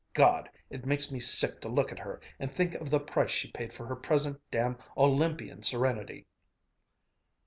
God! 0.13 0.49
It 0.71 0.83
makes 0.83 1.11
me 1.11 1.19
sick 1.19 1.61
to 1.61 1.69
look 1.69 1.91
at 1.91 1.99
her 1.99 2.19
and 2.39 2.51
think 2.51 2.73
of 2.73 2.89
the 2.89 2.99
price 2.99 3.29
she 3.29 3.51
paid 3.51 3.71
for 3.71 3.85
her 3.85 3.95
present 3.95 4.41
damn 4.49 4.79
Olympian 4.97 5.61
serenity." 5.61 6.25